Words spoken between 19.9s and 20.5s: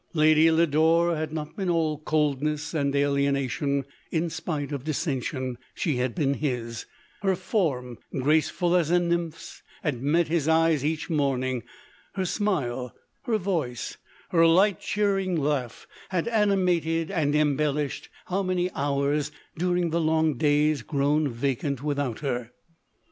the long